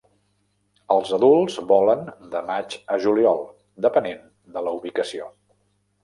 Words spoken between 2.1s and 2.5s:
de